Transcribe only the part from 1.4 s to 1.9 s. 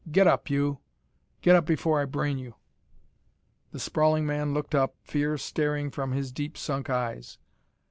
get up